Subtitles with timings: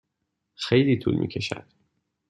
[0.53, 1.65] خیلی طول می کشد.